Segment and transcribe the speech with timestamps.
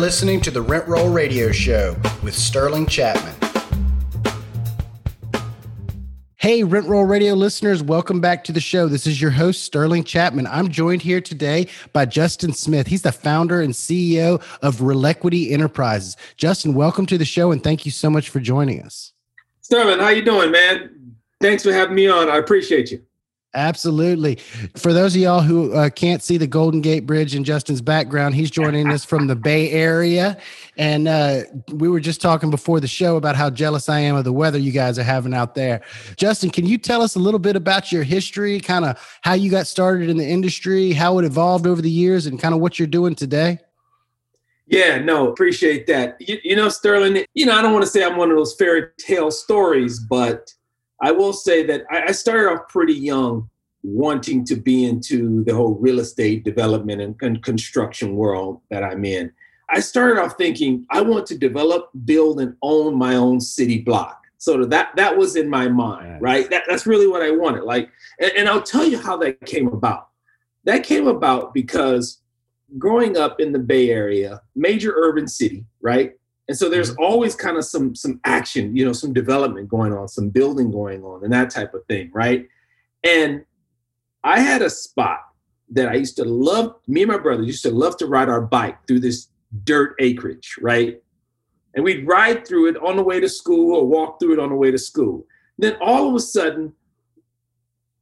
[0.00, 3.34] listening to the Rent Roll Radio Show with Sterling Chapman.
[6.36, 8.88] Hey, Rent Roll Radio listeners, welcome back to the show.
[8.88, 10.46] This is your host, Sterling Chapman.
[10.46, 12.86] I'm joined here today by Justin Smith.
[12.86, 16.16] He's the founder and CEO of Relequity Enterprises.
[16.38, 19.12] Justin, welcome to the show and thank you so much for joining us.
[19.60, 21.14] Sterling, how you doing, man?
[21.42, 22.30] Thanks for having me on.
[22.30, 23.04] I appreciate you.
[23.52, 24.36] Absolutely.
[24.76, 28.36] For those of y'all who uh, can't see the Golden Gate Bridge in Justin's background,
[28.36, 30.38] he's joining us from the Bay Area.
[30.76, 31.40] And uh,
[31.72, 34.58] we were just talking before the show about how jealous I am of the weather
[34.58, 35.80] you guys are having out there.
[36.16, 39.50] Justin, can you tell us a little bit about your history, kind of how you
[39.50, 42.78] got started in the industry, how it evolved over the years, and kind of what
[42.78, 43.58] you're doing today?
[44.68, 46.16] Yeah, no, appreciate that.
[46.20, 48.54] You, you know, Sterling, you know, I don't want to say I'm one of those
[48.54, 50.54] fairy tale stories, but
[51.00, 53.48] I will say that I, I started off pretty young
[53.82, 59.06] wanting to be into the whole real estate development and, and, construction world that I'm
[59.06, 59.32] in.
[59.70, 64.22] I started off thinking I want to develop, build, and own my own city block.
[64.36, 66.48] So that that was in my mind, right?
[66.50, 67.64] That, that's really what I wanted.
[67.64, 70.08] Like, and, and I'll tell you how that came about.
[70.64, 72.20] That came about because
[72.78, 76.12] growing up in the Bay Area, major urban city, right?
[76.50, 77.04] And so there's mm-hmm.
[77.04, 81.04] always kind of some some action, you know, some development going on, some building going
[81.04, 82.48] on, and that type of thing, right?
[83.04, 83.44] And
[84.24, 85.20] I had a spot
[85.70, 86.74] that I used to love.
[86.88, 89.28] Me and my brother used to love to ride our bike through this
[89.62, 91.00] dirt acreage, right?
[91.76, 94.48] And we'd ride through it on the way to school or walk through it on
[94.48, 95.24] the way to school.
[95.56, 96.72] Then all of a sudden,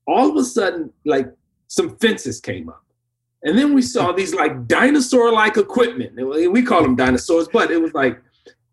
[0.07, 1.31] all of a sudden, like
[1.67, 2.83] some fences came up.
[3.43, 6.15] And then we saw these like dinosaur like equipment.
[6.17, 8.23] We call them dinosaurs, but it was like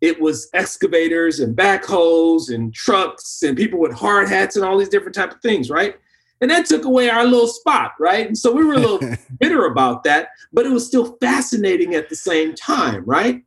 [0.00, 4.88] it was excavators and backhoes and trucks and people with hard hats and all these
[4.88, 5.96] different type of things, right?
[6.40, 8.26] And that took away our little spot, right?
[8.26, 9.00] And so we were a little
[9.40, 13.42] bitter about that, but it was still fascinating at the same time, right?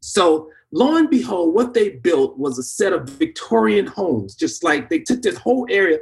[0.00, 4.88] So lo and behold, what they built was a set of Victorian homes, just like
[4.88, 5.98] they took this whole area.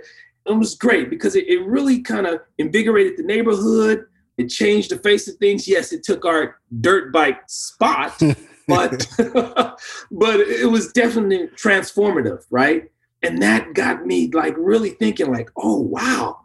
[0.47, 4.06] It was great because it, it really kind of invigorated the neighborhood.
[4.39, 5.69] It changed the face of things.
[5.69, 8.19] Yes, it took our dirt bike spot,
[8.69, 9.06] but
[10.11, 12.91] but it was definitely transformative, right?
[13.23, 16.41] And that got me like really thinking, like, oh wow,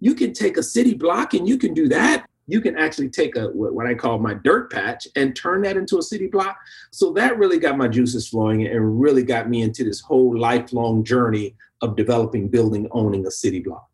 [0.00, 2.26] you can take a city block and you can do that.
[2.48, 5.98] You can actually take a what I call my dirt patch and turn that into
[5.98, 6.58] a city block.
[6.90, 11.04] So that really got my juices flowing and really got me into this whole lifelong
[11.04, 13.88] journey of developing, building, owning a city block.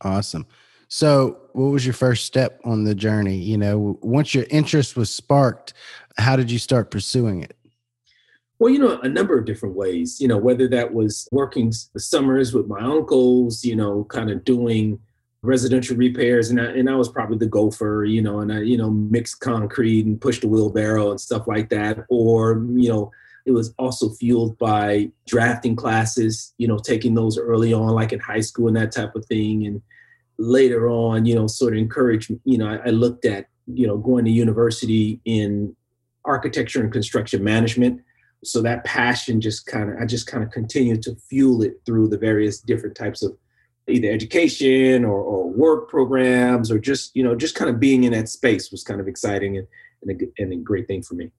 [0.00, 0.46] Awesome.
[0.88, 3.36] So, what was your first step on the journey?
[3.36, 5.74] You know, once your interest was sparked,
[6.18, 7.56] how did you start pursuing it?
[8.58, 12.00] Well, you know, a number of different ways, you know, whether that was working the
[12.00, 14.98] summers with my uncles, you know, kind of doing
[15.42, 18.78] residential repairs and I, and I was probably the gopher, you know, and I, you
[18.78, 21.98] know, mixed concrete and pushed a wheelbarrow and stuff like that.
[22.08, 23.10] Or, you know,
[23.44, 28.20] it was also fueled by drafting classes, you know, taking those early on, like in
[28.20, 29.66] high school and that type of thing.
[29.66, 29.82] And
[30.38, 33.96] later on, you know, sort of encouraged, you know, I, I looked at, you know,
[33.96, 35.74] going to university in
[36.24, 38.00] architecture and construction management.
[38.44, 42.08] So that passion just kind of i just kind of continued to fuel it through
[42.08, 43.34] the various different types of
[43.88, 48.12] either education or, or work programs or just you know just kind of being in
[48.12, 49.66] that space was kind of exciting and,
[50.02, 51.30] and, a, and a great thing for me.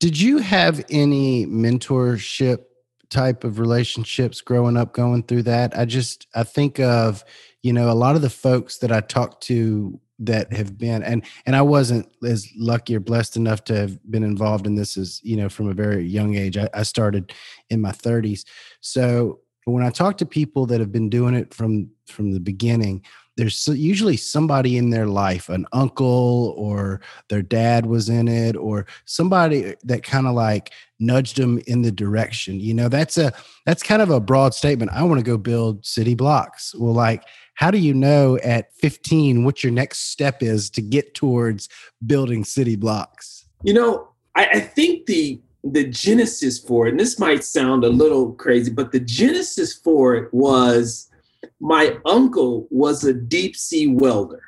[0.00, 2.64] Did you have any mentorship
[3.10, 5.78] type of relationships growing up going through that?
[5.78, 7.24] I just i think of
[7.64, 11.24] you know a lot of the folks that i talked to that have been and
[11.44, 15.20] and I wasn't as lucky or blessed enough to have been involved in this as
[15.24, 16.56] you know from a very young age.
[16.56, 17.32] I, I started
[17.68, 18.44] in my 30s,
[18.80, 23.02] so when I talk to people that have been doing it from from the beginning,
[23.36, 28.86] there's usually somebody in their life, an uncle or their dad was in it, or
[29.06, 30.70] somebody that kind of like
[31.00, 32.60] nudged them in the direction.
[32.60, 33.32] You know, that's a
[33.66, 34.92] that's kind of a broad statement.
[34.92, 36.74] I want to go build city blocks.
[36.74, 37.24] Well, like
[37.54, 41.68] how do you know at 15 what your next step is to get towards
[42.06, 43.46] building city blocks?
[43.62, 47.88] You know, I, I think the the genesis for it, and this might sound a
[47.88, 51.08] little crazy, but the genesis for it was
[51.58, 54.42] my uncle was a deep sea welder.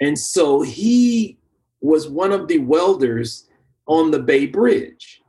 [0.00, 1.38] And so he
[1.82, 3.46] was one of the welders
[3.86, 5.20] on the Bay Bridge.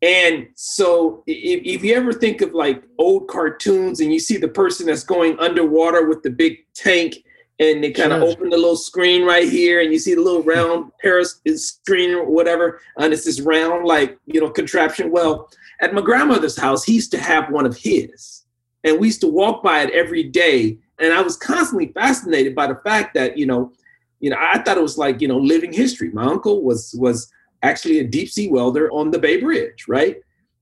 [0.00, 4.48] And so if, if, you ever think of like old cartoons and you see the
[4.48, 7.16] person that's going underwater with the big tank
[7.58, 8.30] and they kind of sure.
[8.30, 10.50] open the little screen right here and you see the little hmm.
[10.50, 15.10] round Paris uh, screen or whatever, and it's this round like, you know, contraption.
[15.10, 15.50] Well,
[15.80, 18.44] at my grandmother's house, he used to have one of his.
[18.84, 20.78] And we used to walk by it every day.
[21.00, 23.72] And I was constantly fascinated by the fact that, you know,
[24.20, 26.10] You know, I thought it was like, you know, living history.
[26.10, 27.30] My uncle was was
[27.62, 30.16] actually a deep sea welder on the Bay Bridge, right?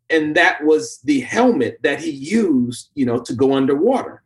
[0.08, 4.22] And that was the helmet that he used, you know, to go underwater.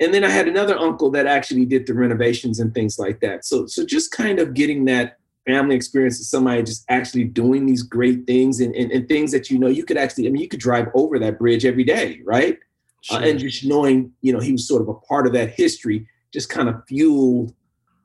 [0.00, 3.44] And then I had another uncle that actually did the renovations and things like that.
[3.44, 7.82] So so just kind of getting that family experience of somebody just actually doing these
[7.82, 10.48] great things and, and, and, things that you know you could actually i mean you
[10.48, 12.58] could drive over that bridge every day right
[13.02, 13.18] sure.
[13.18, 16.06] uh, and just knowing you know he was sort of a part of that history
[16.32, 17.54] just kind of fueled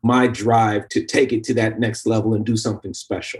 [0.03, 3.39] my drive to take it to that next level and do something special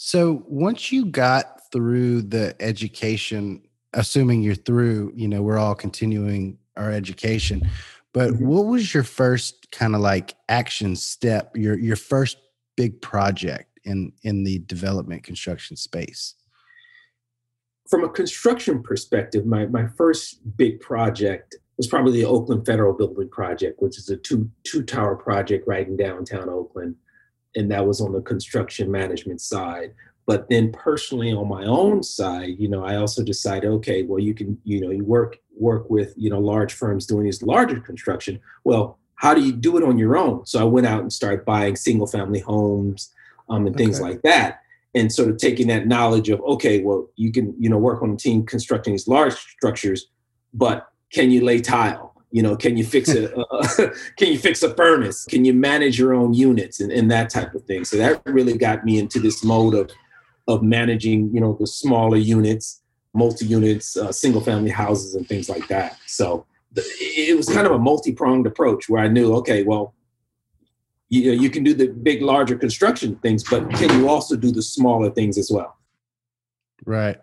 [0.00, 3.60] so once you got through the education
[3.94, 7.68] assuming you're through you know we're all continuing our education
[8.12, 8.46] but mm-hmm.
[8.46, 12.38] what was your first kind of like action step, your your first
[12.76, 16.34] big project in in the development construction space?
[17.88, 23.28] From a construction perspective, my my first big project was probably the Oakland Federal Building
[23.28, 26.96] Project, which is a two two tower project right in downtown Oakland,
[27.58, 29.92] and that was on the construction management side.
[30.26, 34.34] But then personally on my own side, you know, I also decided, okay, well, you
[34.34, 38.38] can, you know, you work work with, you know, large firms doing these larger construction.
[38.64, 40.46] Well, how do you do it on your own?
[40.46, 43.12] So I went out and started buying single family homes
[43.48, 44.10] um, and things okay.
[44.10, 44.60] like that.
[44.94, 48.12] And sort of taking that knowledge of, okay, well, you can, you know, work on
[48.12, 50.08] a team constructing these large structures,
[50.54, 52.07] but can you lay tile?
[52.30, 53.28] You know, can you fix a,
[54.16, 55.24] can you fix a furnace?
[55.24, 57.84] Can you manage your own units and, and that type of thing?
[57.84, 59.90] So that really got me into this mode of
[60.46, 62.82] of managing, you know, the smaller units,
[63.14, 65.98] multi units, uh, single family houses, and things like that.
[66.06, 69.94] So the, it was kind of a multi pronged approach where I knew, okay, well,
[71.10, 74.50] you know, you can do the big, larger construction things, but can you also do
[74.50, 75.78] the smaller things as well?
[76.84, 77.18] Right.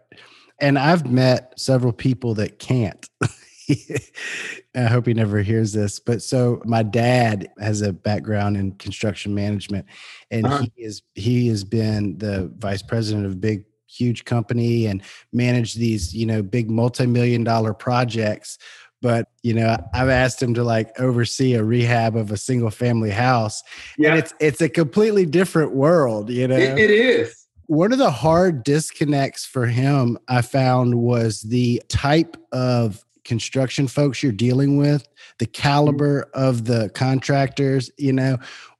[0.59, 3.07] And I've met several people that can't.
[4.75, 5.99] I hope he never hears this.
[5.99, 9.85] But so my dad has a background in construction management,
[10.31, 10.65] and uh-huh.
[10.75, 15.01] he is he has been the vice president of a big huge company and
[15.31, 18.57] managed these you know big multi-million dollar projects
[19.01, 23.11] but you know i've asked him to like oversee a rehab of a single family
[23.11, 23.63] house
[23.97, 27.97] yeah and it's it's a completely different world you know it, it is one of
[27.97, 34.77] the hard disconnects for him i found was the type of construction folks you're dealing
[34.77, 35.07] with,
[35.39, 38.37] the caliber of the contractors, you know,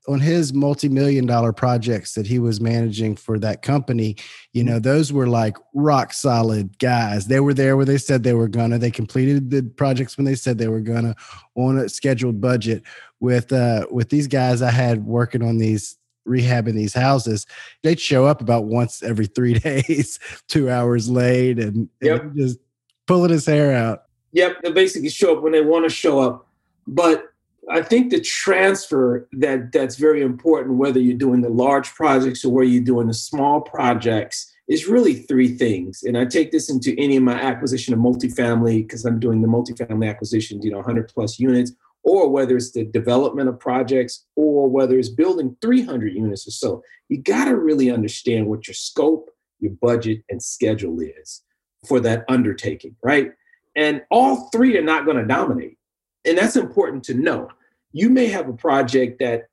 [0.07, 4.15] on his multi-million dollar projects that he was managing for that company,
[4.53, 7.27] you know, those were like rock solid guys.
[7.27, 8.77] They were there where they said they were gonna.
[8.77, 11.15] They completed the projects when they said they were gonna
[11.55, 12.83] on a scheduled budget.
[13.19, 15.97] With uh with these guys I had working on these
[16.27, 17.45] rehabbing these houses,
[17.81, 22.21] they'd show up about once every three days, two hours late, and, yep.
[22.21, 22.59] and just
[23.07, 24.04] pulling his hair out.
[24.35, 26.45] Yep, they basically show up when they want to show up.
[26.85, 27.29] But
[27.71, 32.51] I think the transfer that that's very important, whether you're doing the large projects or
[32.51, 36.03] where you're doing the small projects, is really three things.
[36.03, 39.47] And I take this into any of my acquisition of multifamily because I'm doing the
[39.47, 41.71] multifamily acquisitions, you know, 100 plus units,
[42.03, 46.83] or whether it's the development of projects, or whether it's building 300 units or so.
[47.07, 49.29] You got to really understand what your scope,
[49.61, 51.41] your budget, and schedule is
[51.87, 53.31] for that undertaking, right?
[53.75, 55.77] And all three are not going to dominate.
[56.25, 57.49] And that's important to know.
[57.91, 59.47] You may have a project that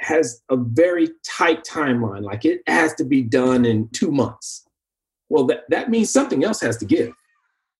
[0.00, 4.66] has a very tight timeline, like it has to be done in two months.
[5.28, 7.12] Well, that, that means something else has to give.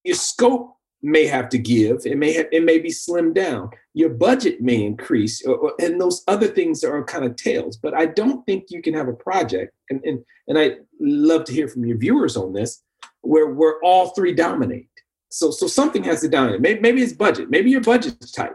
[0.05, 2.05] Your scope may have to give.
[2.05, 3.71] It may have, it may be slimmed down.
[3.95, 7.77] Your budget may increase, or, or, and those other things are kind of tails.
[7.77, 11.53] But I don't think you can have a project, and and and I love to
[11.53, 12.83] hear from your viewers on this,
[13.23, 14.90] where where all three dominate.
[15.31, 17.51] So so something has to down Maybe, maybe it's budget.
[17.51, 18.53] Maybe your budget's tight.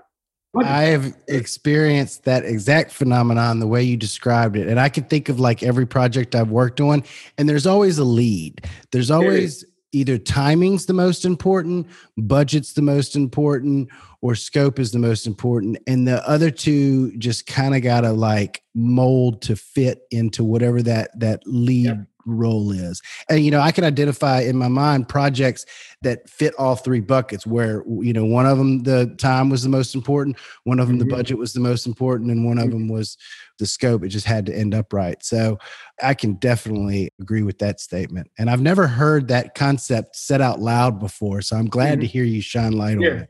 [0.53, 0.71] Budget.
[0.71, 4.67] I have experienced that exact phenomenon the way you described it.
[4.67, 7.03] And I can think of like every project I've worked on,
[7.37, 8.65] and there's always a lead.
[8.91, 13.89] There's always either timing's the most important, budget's the most important,
[14.21, 15.77] or scope is the most important.
[15.87, 21.17] And the other two just kind of gotta like mold to fit into whatever that
[21.19, 23.01] that lead yep role is.
[23.29, 25.65] And you know, I can identify in my mind projects
[26.01, 29.69] that fit all three buckets where you know, one of them the time was the
[29.69, 31.09] most important, one of them mm-hmm.
[31.09, 32.73] the budget was the most important and one of mm-hmm.
[32.73, 33.17] them was
[33.59, 34.03] the scope.
[34.03, 35.23] It just had to end up right.
[35.23, 35.57] So,
[36.03, 38.29] I can definitely agree with that statement.
[38.37, 42.01] And I've never heard that concept said out loud before, so I'm glad mm-hmm.
[42.01, 43.09] to hear you shine light yeah.
[43.09, 43.29] on it.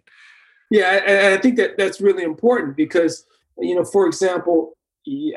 [0.71, 3.25] Yeah, and I think that that's really important because
[3.59, 4.75] you know, for example,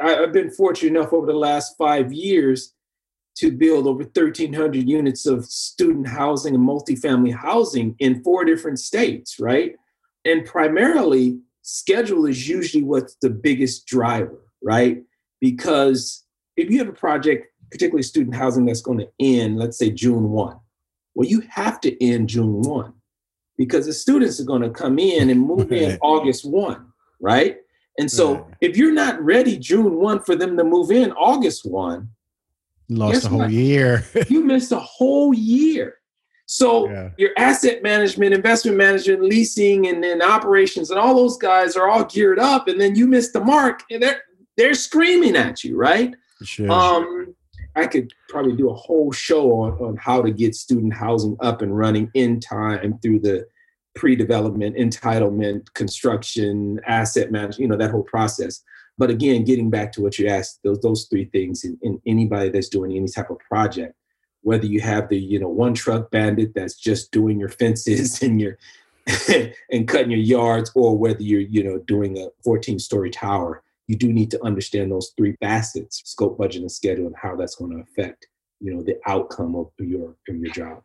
[0.02, 2.72] I've been fortunate enough over the last 5 years
[3.38, 9.38] to build over 1,300 units of student housing and multifamily housing in four different states,
[9.38, 9.76] right?
[10.24, 14.40] And primarily, schedule is usually what's the biggest driver.
[14.62, 15.02] right?
[15.40, 16.24] Because
[16.56, 20.30] if you have a project, particularly student housing, that's going to end, let's say June
[20.30, 20.56] 1,
[21.14, 22.92] well, you have to end June 1
[23.56, 26.86] because the students are going to come in and move in August 1,
[27.20, 27.58] right?
[27.98, 32.08] And so if you're not ready June 1 for them to move in August 1,
[32.88, 33.50] lost a whole what?
[33.50, 34.04] year.
[34.28, 35.94] you missed a whole year.
[36.46, 37.10] So yeah.
[37.18, 42.04] your asset management, investment management, leasing, and then operations, and all those guys are all
[42.04, 44.22] geared up, and then you miss the mark, and they're
[44.56, 46.14] they're screaming at you, right?
[46.42, 46.70] Sure.
[46.70, 47.34] Um,
[47.76, 51.62] I could probably do a whole show on, on how to get student housing up
[51.62, 53.46] and running in time through the
[53.94, 58.62] pre-development, entitlement, construction, asset management, you know, that whole process.
[58.98, 62.50] But again, getting back to what you asked, those those three things in, in anybody
[62.50, 63.94] that's doing any type of project,
[64.42, 68.40] whether you have the, you know, one truck bandit that's just doing your fences and
[68.40, 68.58] your
[69.70, 73.96] and cutting your yards, or whether you're, you know, doing a 14 story tower you
[73.96, 77.72] do need to understand those three facets scope budget and schedule and how that's going
[77.72, 78.28] to affect
[78.60, 80.82] you know the outcome of your of your job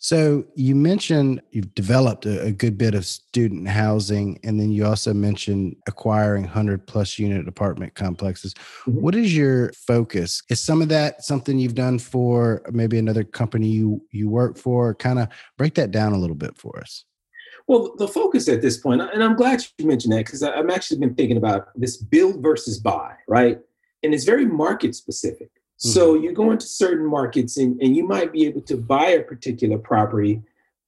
[0.00, 4.86] so you mentioned you've developed a, a, good bit of student housing, and then you
[4.86, 8.54] also mentioned acquiring hundred plus unit apartment complexes.
[8.54, 9.00] Mm-hmm.
[9.00, 10.42] What is your focus?
[10.50, 14.94] Is some of that something you've done for maybe another company you you work for?
[14.94, 17.04] Kind of break that down a little bit for us.
[17.66, 21.00] Well, the focus at this point, and I'm glad you mentioned that because I've actually
[21.00, 23.58] been thinking about this build versus buy, right?
[24.04, 25.50] And it's very market specific.
[25.78, 25.88] Mm-hmm.
[25.90, 29.22] So you go into certain markets and, and you might be able to buy a
[29.22, 30.42] particular property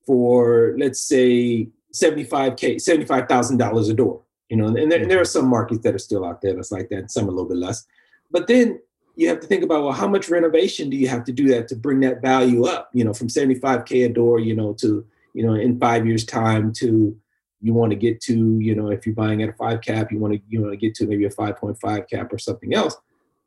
[0.07, 4.23] for, let's say, 75K, $75,000 a door.
[4.49, 5.29] You know, and there, and there, are mm-hmm.
[5.29, 7.87] some markets that are still out there that's like that, some a little bit less.
[8.33, 8.81] But then
[9.15, 11.69] you have to think about well, how much renovation do you have to do that
[11.69, 12.91] to bring that value up?
[12.93, 16.73] You know, from 75K a door, you know, to you know, in five years' time
[16.75, 17.17] to
[17.61, 20.19] you want to get to, you know, if you're buying at a five cap, you
[20.19, 22.97] want to you want to get to maybe a 5.5 cap or something else.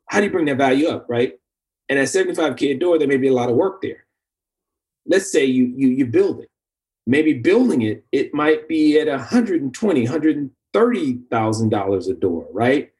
[0.06, 1.34] How do you bring that value up, right?
[1.88, 4.06] And at 75k a door, there may be a lot of work there.
[5.06, 6.50] Let's say you you you build it.
[7.06, 12.90] Maybe building it, it might be at 120, 130 thousand dollars a door, right?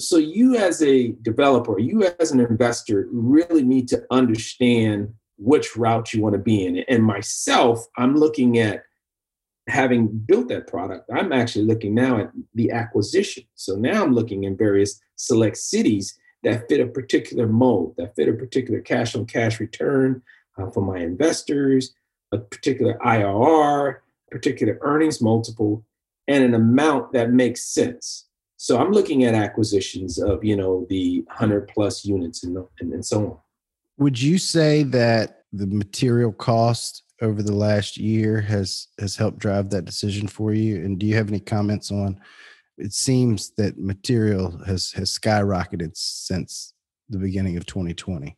[0.00, 6.14] So you as a developer, you as an investor, really need to understand which route
[6.14, 6.78] you want to be in.
[6.88, 8.84] And myself, I'm looking at
[9.68, 13.44] having built that product, I'm actually looking now at the acquisition.
[13.54, 18.28] So now I'm looking in various select cities that fit a particular mode, that fit
[18.28, 20.22] a particular cash on cash return
[20.58, 21.94] uh, for my investors,
[22.32, 23.96] a particular IRR,
[24.30, 25.84] particular earnings multiple,
[26.28, 28.26] and an amount that makes sense.
[28.56, 33.04] So I'm looking at acquisitions of, you know, the 100 plus units and, and, and
[33.04, 33.38] so on.
[33.98, 39.70] Would you say that the material cost over the last year has has helped drive
[39.70, 40.76] that decision for you?
[40.76, 42.20] And do you have any comments on?
[42.80, 46.74] It seems that material has has skyrocketed since
[47.08, 48.36] the beginning of 2020.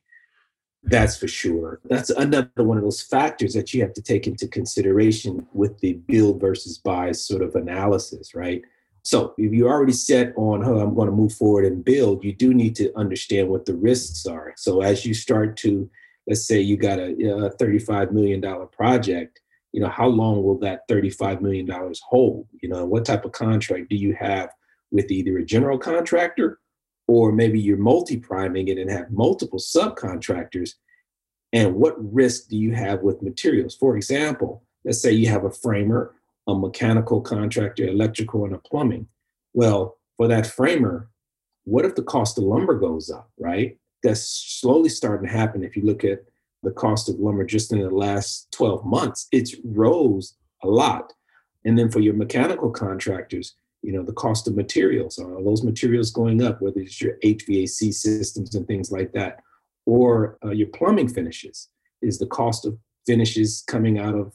[0.85, 1.81] That's for sure.
[1.85, 5.95] That's another one of those factors that you have to take into consideration with the
[6.09, 8.63] build versus buy sort of analysis, right?
[9.05, 12.33] So if you're already set on, oh, I'm going to move forward and build, you
[12.33, 14.55] do need to understand what the risks are.
[14.57, 15.89] So as you start to,
[16.27, 19.41] let's say you got a, a $35 million project,
[19.73, 21.69] you know, how long will that $35 million
[22.03, 22.47] hold?
[22.63, 24.51] You know, what type of contract do you have
[24.91, 26.59] with either a general contractor
[27.09, 30.75] or maybe you're multi-priming it and have multiple subcontractors?
[31.53, 33.75] And what risk do you have with materials?
[33.75, 36.15] For example, let's say you have a framer
[36.47, 39.07] a mechanical contractor, electrical, and a plumbing.
[39.55, 41.09] Well, for that framer,
[41.65, 43.79] what if the cost of lumber goes up, right?
[44.03, 44.27] That's
[44.61, 45.63] slowly starting to happen.
[45.63, 46.25] If you look at
[46.63, 51.13] the cost of lumber just in the last 12 months, it's rose a lot.
[51.65, 56.11] And then for your mechanical contractors, you know, the cost of materials, are those materials
[56.11, 59.41] going up, whether it's your HVAC systems and things like that,
[59.87, 61.69] or uh, your plumbing finishes?
[62.01, 64.33] Is the cost of finishes coming out of,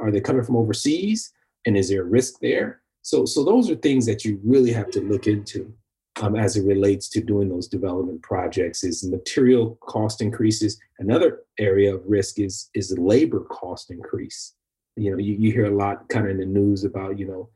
[0.00, 1.32] are they coming from overseas?
[1.66, 2.82] and is there a risk there?
[3.02, 5.72] So, so those are things that you really have to look into
[6.20, 8.84] um, as it relates to doing those development projects.
[8.84, 10.78] Is material cost increases.
[10.98, 14.54] Another area of risk is is labor cost increase.
[14.96, 17.48] You know, you, you hear a lot kind of in the news about you know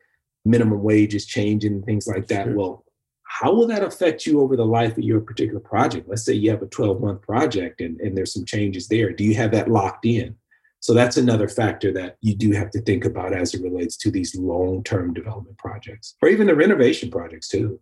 [0.44, 2.46] minimum wages changing and things like that.
[2.46, 2.56] Sure.
[2.56, 2.84] Well,
[3.22, 6.08] how will that affect you over the life of your particular project?
[6.08, 9.12] Let's say you have a 12 month project and, and there's some changes there.
[9.12, 10.36] Do you have that locked in?
[10.80, 14.10] So that's another factor that you do have to think about as it relates to
[14.10, 17.80] these long-term development projects or even the renovation projects too.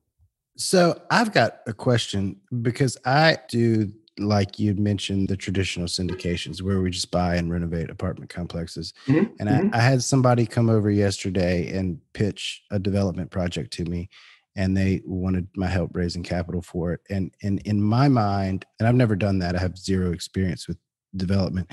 [0.56, 6.82] So I've got a question because I do like you'd mentioned the traditional syndications where
[6.82, 8.92] we just buy and renovate apartment complexes.
[9.06, 9.32] Mm-hmm.
[9.40, 9.74] And mm-hmm.
[9.74, 14.10] I, I had somebody come over yesterday and pitch a development project to me.
[14.54, 17.00] and they wanted my help raising capital for it.
[17.10, 19.56] And and in my mind, and I've never done that.
[19.56, 20.76] I have zero experience with
[21.16, 21.70] development,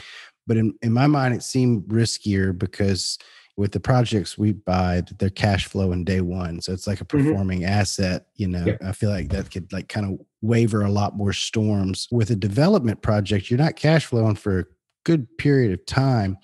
[0.47, 3.17] but in in my mind, it seemed riskier because
[3.59, 7.05] with the projects we buy, they're cash flow in day one, so it's like a
[7.05, 7.27] mm-hmm.
[7.27, 7.69] performing mm-hmm.
[7.69, 8.27] asset.
[8.35, 8.77] You know, yeah.
[8.81, 12.07] I feel like that could like kind of waver a lot more storms.
[12.09, 14.65] With a development project, you're not cash flowing for a
[15.03, 16.37] good period of time,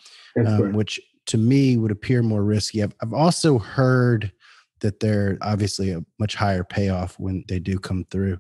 [0.45, 2.83] um, which to me would appear more risky.
[2.83, 4.33] I've, I've also heard
[4.81, 8.39] that they're obviously a much higher payoff when they do come through.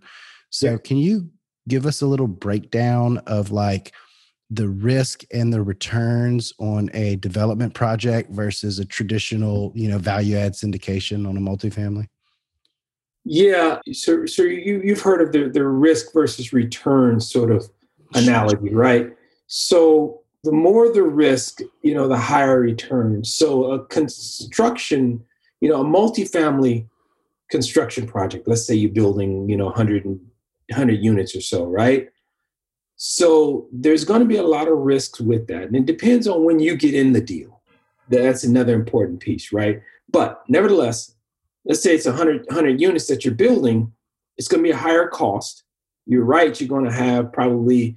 [0.49, 0.77] So, yeah.
[0.83, 1.29] can you
[1.69, 3.93] give us a little breakdown of like
[4.49, 10.37] the risk and the returns on a development project versus a traditional, you know, value
[10.37, 12.07] add syndication on a multifamily?
[13.23, 17.67] Yeah, so so you you've heard of the the risk versus return sort of
[18.13, 19.11] analogy, right?
[19.47, 23.23] So the more the risk, you know, the higher return.
[23.23, 25.25] So a construction
[25.61, 26.87] you know, a multifamily
[27.49, 32.09] construction project, let's say you're building, you know, 100, 100 units or so, right?
[33.07, 35.63] So there's going to be a lot of risks with that.
[35.63, 37.61] And it depends on when you get in the deal.
[38.09, 39.81] That's another important piece, right?
[40.09, 41.15] But nevertheless,
[41.65, 43.91] let's say it's 100, 100 units that you're building,
[44.37, 45.63] it's going to be a higher cost.
[46.05, 47.95] You're right, you're going to have probably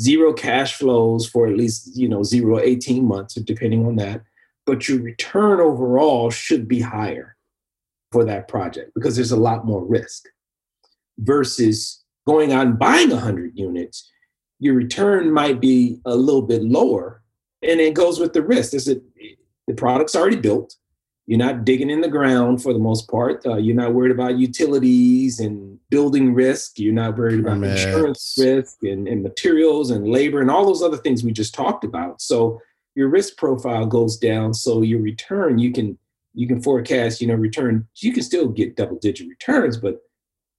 [0.00, 4.22] zero cash flows for at least, you know, zero 18 months, depending on that
[4.70, 7.36] but your return overall should be higher
[8.12, 10.28] for that project because there's a lot more risk
[11.18, 14.08] versus going out and buying 100 units
[14.60, 17.22] your return might be a little bit lower
[17.62, 18.74] and it goes with the risk.
[18.74, 19.02] Is it
[19.66, 20.76] the product's already built.
[21.26, 23.44] You're not digging in the ground for the most part.
[23.46, 26.78] Uh, you're not worried about utilities and building risk.
[26.78, 30.96] You're not worried about insurance risk and, and materials and labor and all those other
[30.96, 32.20] things we just talked about.
[32.20, 32.60] So
[32.96, 34.54] your risk profile goes down.
[34.54, 35.98] So your return you can
[36.34, 39.98] you can forecast you know return you can still get double digit returns but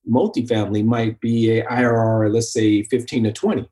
[0.09, 3.69] multifamily might be a irr let's say 15 to 20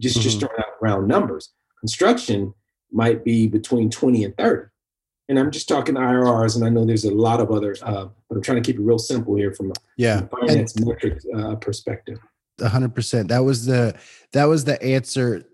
[0.00, 0.22] just mm-hmm.
[0.22, 2.52] just throwing out round numbers construction
[2.92, 4.68] might be between 20 and 30
[5.28, 8.36] and i'm just talking irrs and i know there's a lot of others uh, but
[8.36, 10.18] i'm trying to keep it real simple here from a, yeah.
[10.18, 12.18] from a finance and, metric uh, perspective
[12.58, 13.94] 100% that was the
[14.32, 15.46] that was the answer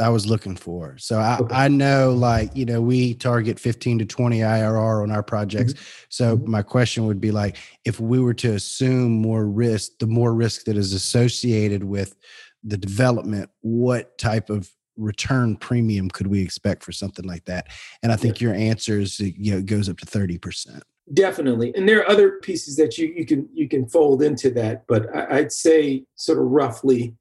[0.00, 0.98] I was looking for.
[0.98, 1.54] So I, okay.
[1.54, 5.74] I know like, you know, we target 15 to 20 IRR on our projects.
[5.74, 6.04] Mm-hmm.
[6.08, 6.50] So mm-hmm.
[6.50, 10.64] my question would be like, if we were to assume more risk, the more risk
[10.64, 12.16] that is associated with
[12.64, 17.68] the development, what type of return premium could we expect for something like that?
[18.02, 20.80] And I think your answer is, you know, it goes up to 30%.
[21.12, 21.74] Definitely.
[21.76, 25.14] And there are other pieces that you, you can, you can fold into that, but
[25.14, 27.14] I, I'd say sort of roughly,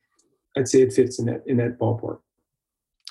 [0.56, 2.19] I'd say it fits in that, in that ballpark.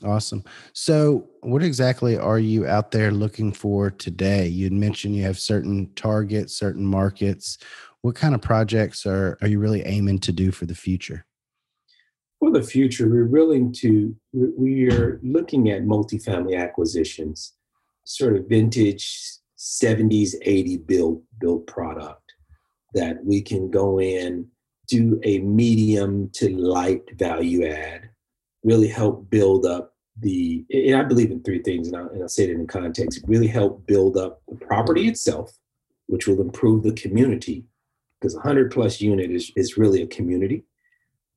[0.02, 0.42] Awesome.
[0.72, 4.48] So, what exactly are you out there looking for today?
[4.48, 7.58] You mentioned you have certain targets, certain markets.
[8.00, 11.24] What kind of projects are, are you really aiming to do for the future?
[12.42, 17.52] For the future, we're willing to, we are looking at multifamily acquisitions,
[18.02, 19.06] sort of vintage
[19.56, 22.32] 70s, 80 build, build product
[22.94, 24.48] that we can go in,
[24.88, 28.10] do a medium to light value add
[28.64, 32.28] really help build up the, and I believe in three things, and I'll, and I'll
[32.28, 35.52] say it in context, really help build up the property itself,
[36.06, 37.66] which will improve the community,
[38.20, 40.64] because 100 plus unit is, is really a community.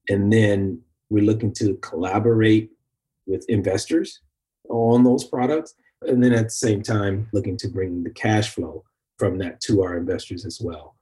[0.10, 2.72] And then we're looking to collaborate
[3.26, 4.22] with investors
[4.70, 5.76] on those products.
[6.02, 8.84] And then at the same time, looking to bring the cash flow
[9.18, 10.96] from that to our investors as well.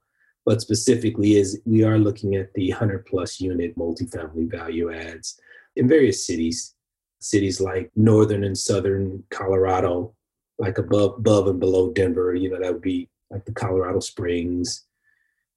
[0.46, 5.40] But specifically, is we are looking at the 100 plus unit multifamily value adds
[5.76, 6.74] in various cities,
[7.20, 10.14] cities like northern and southern Colorado,
[10.58, 12.34] like above, above and below Denver.
[12.34, 14.84] You know, that would be like the Colorado Springs,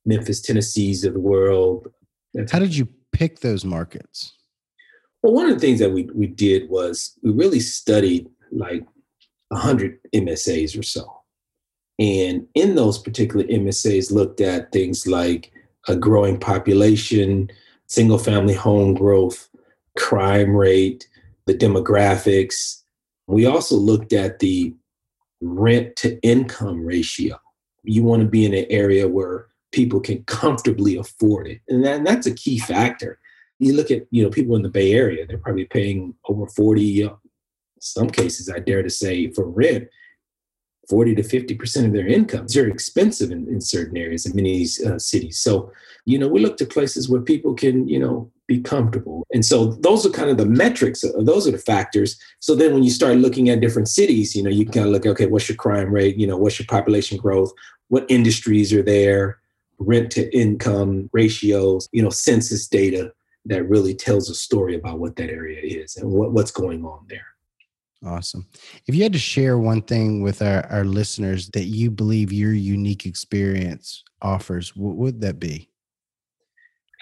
[0.05, 1.89] Memphis, Tennessee's of the world.
[2.49, 4.36] How did you pick those markets?
[5.21, 8.85] Well, one of the things that we, we did was we really studied like
[9.49, 11.21] 100 MSAs or so.
[11.99, 15.51] And in those particular MSAs, looked at things like
[15.87, 17.49] a growing population,
[17.87, 19.49] single family home growth,
[19.97, 21.07] crime rate,
[21.45, 22.83] the demographics.
[23.27, 24.75] We also looked at the
[25.41, 27.39] rent to income ratio.
[27.83, 31.61] You want to be in an area where people can comfortably afford it.
[31.67, 33.19] And, that, and that's a key factor.
[33.59, 37.09] You look at, you know, people in the Bay Area, they're probably paying over 40,
[37.79, 39.87] some cases, I dare to say, for rent.
[40.89, 42.45] 40 to 50% of their income.
[42.45, 45.37] It's very expensive in, in certain areas in many uh, cities.
[45.37, 45.69] So,
[46.05, 49.27] you know, we look to places where people can, you know, be comfortable.
[49.33, 51.03] And so those are kind of the metrics.
[51.03, 52.17] Uh, those are the factors.
[52.39, 55.05] So then when you start looking at different cities, you know, you kind of look,
[55.05, 56.15] okay, what's your crime rate?
[56.15, 57.51] You know, what's your population growth?
[57.89, 59.39] What industries are there?
[59.79, 63.13] rent to income ratios, you know, census data
[63.47, 67.05] that really tells a story about what that area is and what, what's going on
[67.09, 67.25] there.
[68.05, 68.47] Awesome.
[68.85, 72.53] If you had to share one thing with our, our listeners that you believe your
[72.53, 75.69] unique experience offers, what would that be?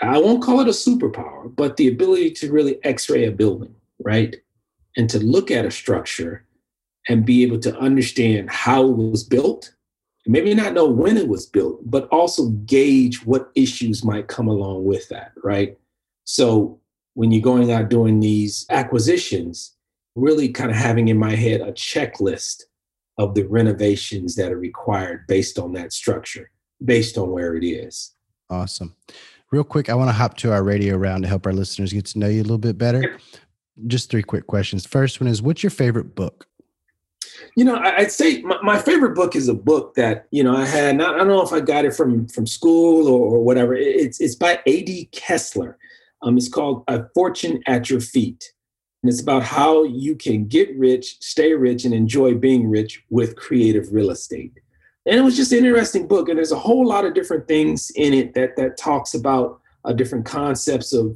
[0.02, 3.76] I won't call it a superpower, but the ability to really x ray a building,
[4.04, 4.36] right?
[4.98, 6.46] And to look at a structure
[7.08, 9.74] and be able to understand how it was built,
[10.26, 14.86] maybe not know when it was built, but also gauge what issues might come along
[14.86, 15.78] with that, right?
[16.26, 16.80] So
[17.14, 19.76] when you're going out doing these acquisitions,
[20.16, 22.64] really kind of having in my head a checklist
[23.18, 26.52] of the renovations that are required based on that structure,
[26.84, 28.14] based on where it is.
[28.50, 28.96] Awesome.
[29.52, 32.06] Real quick, I want to hop to our radio round to help our listeners get
[32.08, 33.18] to know you a little bit better.
[33.88, 34.86] Just three quick questions.
[34.86, 36.48] First one is what's your favorite book?
[37.56, 40.66] You know, I'd say my, my favorite book is a book that, you know, I
[40.66, 43.74] had, not, I don't know if I got it from, from school or, or whatever.
[43.76, 45.10] It's, it's by A.D.
[45.12, 45.78] Kessler.
[46.26, 48.52] Um, it's called A Fortune at Your Feet.
[49.04, 53.36] And it's about how you can get rich, stay rich, and enjoy being rich with
[53.36, 54.52] creative real estate.
[55.06, 56.28] And it was just an interesting book.
[56.28, 59.94] And there's a whole lot of different things in it that that talks about uh,
[59.94, 61.16] different concepts of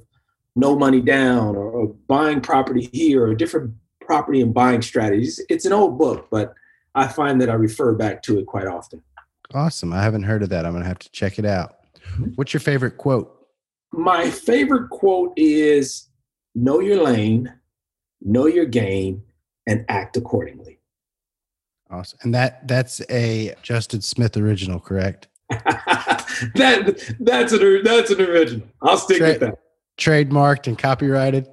[0.56, 5.44] no money down or, or buying property here or different property and buying strategies.
[5.50, 6.54] It's an old book, but
[6.94, 9.02] I find that I refer back to it quite often.
[9.56, 9.94] Awesome.
[9.94, 10.68] I haven't heard of that.
[10.68, 11.78] I'm going to have to check it out.
[12.36, 13.39] What's your favorite quote?
[13.92, 16.08] My favorite quote is
[16.56, 17.54] Know your lane,
[18.22, 19.24] know your game,
[19.68, 20.80] and act accordingly.
[21.90, 22.20] Awesome.
[22.24, 25.28] And that that's a Justin Smith original, correct?
[25.50, 28.68] that that's an that's an original.
[28.82, 29.60] I'll stick Tra- with that.
[29.98, 31.48] Trademarked and copyrighted.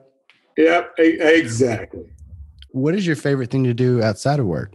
[0.56, 2.10] Yep, exactly.
[2.70, 4.72] What is your favorite thing to do outside of work?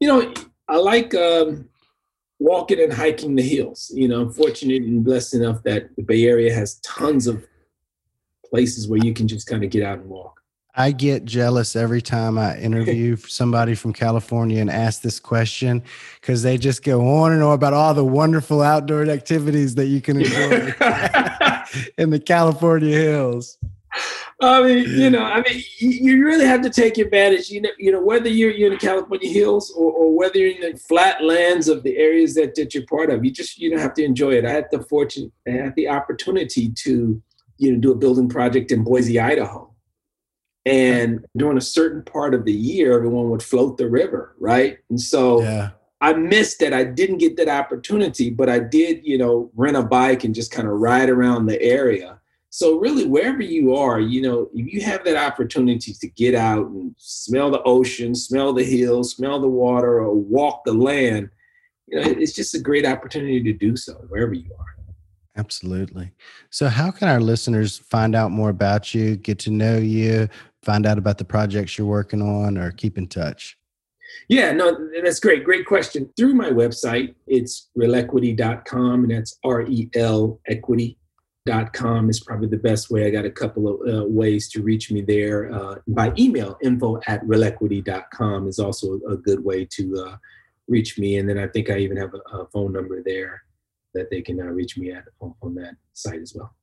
[0.00, 0.34] You know,
[0.68, 1.68] I like um,
[2.38, 3.90] walking and hiking the hills.
[3.94, 7.44] You know, I'm fortunate and blessed enough that the Bay Area has tons of
[8.48, 10.40] places where you can just kind of get out and walk.
[10.76, 15.82] I get jealous every time I interview somebody from California and ask this question
[16.20, 20.00] because they just go on and on about all the wonderful outdoor activities that you
[20.00, 20.74] can enjoy
[21.98, 23.58] in the California hills.
[24.46, 27.50] I mean, you know, I mean, you really have to take advantage.
[27.50, 30.50] You know, you know whether you're, you're in the California hills or, or whether you're
[30.50, 33.24] in the flat lands of the areas that, that you're part of.
[33.24, 34.44] You just you know have to enjoy it.
[34.44, 37.22] I had the fortune, I had the opportunity to
[37.58, 39.72] you know do a building project in Boise, Idaho,
[40.64, 44.78] and during a certain part of the year, everyone would float the river, right?
[44.90, 45.70] And so yeah.
[46.00, 46.72] I missed that.
[46.72, 50.50] I didn't get that opportunity, but I did, you know, rent a bike and just
[50.50, 52.18] kind of ride around the area
[52.54, 56.68] so really, wherever you are, you know, if you have that opportunity to get out
[56.68, 61.30] and smell the ocean, smell the hills, smell the water, or walk the land,
[61.88, 64.76] you know, it's just a great opportunity to do so wherever you are.
[65.36, 66.12] Absolutely.
[66.50, 70.28] So, how can our listeners find out more about you, get to know you,
[70.62, 73.58] find out about the projects you're working on, or keep in touch?
[74.28, 75.42] Yeah, no, that's great.
[75.42, 76.08] Great question.
[76.16, 80.98] Through my website, it's relequity.com, and that's R E L equity
[81.46, 83.06] dot com is probably the best way.
[83.06, 85.52] I got a couple of uh, ways to reach me there.
[85.52, 90.16] Uh, by email, info at relequity.com is also a good way to uh,
[90.68, 91.18] reach me.
[91.18, 93.42] And then I think I even have a, a phone number there
[93.92, 96.54] that they can uh, reach me at on, on, that site as well.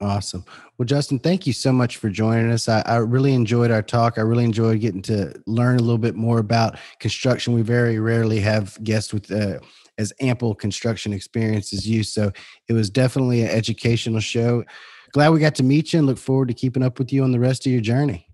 [0.00, 0.44] Awesome.
[0.78, 2.68] Well, Justin, thank you so much for joining us.
[2.68, 4.16] I, I, really enjoyed our talk.
[4.16, 7.52] I really enjoyed getting to learn a little bit more about construction.
[7.52, 9.58] We very rarely have guests with uh,
[10.00, 12.02] as ample construction experience as you.
[12.02, 12.32] So
[12.68, 14.64] it was definitely an educational show.
[15.12, 17.32] Glad we got to meet you and look forward to keeping up with you on
[17.32, 18.26] the rest of your journey.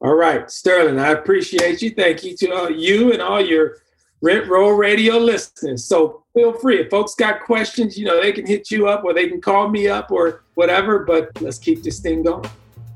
[0.00, 1.90] All right, Sterling, I appreciate you.
[1.90, 3.76] Thank you to uh, you and all your
[4.22, 5.84] Rent Roll Radio listeners.
[5.84, 6.80] So feel free.
[6.80, 9.68] If folks got questions, you know, they can hit you up or they can call
[9.68, 12.48] me up or whatever, but let's keep this thing going.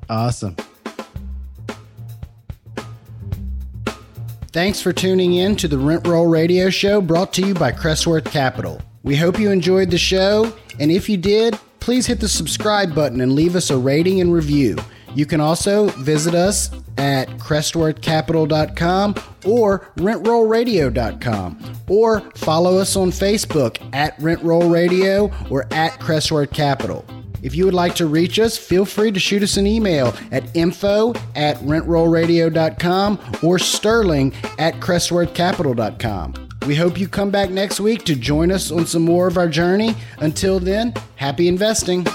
[0.08, 0.56] Awesome.
[4.52, 8.24] Thanks for tuning in to the Rent Roll Radio Show brought to you by Crestworth
[8.24, 8.82] Capital.
[9.04, 13.20] We hope you enjoyed the show, and if you did, please hit the subscribe button
[13.20, 14.76] and leave us a rating and review.
[15.14, 19.14] You can also visit us at crestworthcapital.com
[19.46, 27.04] or rentrollradio.com or follow us on Facebook at Rentroll Radio or at Crestworth Capital.
[27.42, 30.54] If you would like to reach us, feel free to shoot us an email at
[30.56, 36.48] info at rentrollradio.com or sterling at crestworthcapital.com.
[36.66, 39.48] We hope you come back next week to join us on some more of our
[39.48, 39.94] journey.
[40.18, 42.06] Until then, happy investing.